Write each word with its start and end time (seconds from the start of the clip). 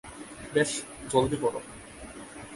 বেশ, 0.53 0.71
জলদি 1.11 1.37
করো। 1.41 1.59